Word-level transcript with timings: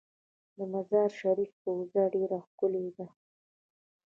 د 0.55 0.57
مزار 0.73 1.09
شریف 1.21 1.51
روضه 1.67 2.03
ډیره 2.13 2.39
ښکلې 2.47 2.85
ده 2.97 3.07